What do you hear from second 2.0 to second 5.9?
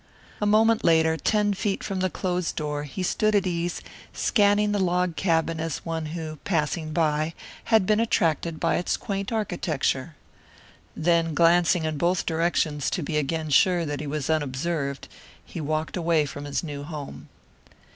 closed door, he stood at ease, scanning the log cabin as